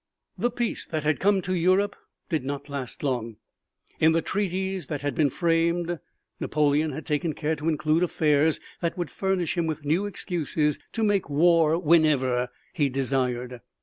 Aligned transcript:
The 0.35 0.49
peace 0.49 0.83
that 0.87 1.03
had 1.03 1.19
come 1.19 1.43
to 1.43 1.53
Europe 1.53 1.95
did 2.27 2.43
not 2.43 2.69
last 2.69 3.03
long. 3.03 3.35
In 3.99 4.13
the 4.13 4.21
treaties 4.23 4.87
that 4.87 5.03
had 5.03 5.13
been 5.13 5.29
framed 5.29 5.99
Napoleon 6.39 6.91
had 6.91 7.05
taken 7.05 7.33
care 7.33 7.55
to 7.57 7.69
include 7.69 8.01
affairs 8.01 8.59
that 8.81 8.97
would 8.97 9.11
furnish 9.11 9.55
him 9.59 9.67
with 9.67 9.85
new 9.85 10.07
excuses 10.07 10.79
to 10.93 11.03
make 11.03 11.29
war 11.29 11.77
whenever 11.77 12.49
he 12.73 12.89
desired. 12.89 13.61